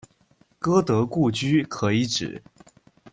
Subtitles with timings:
[0.59, 2.41] 歌德故居可以指：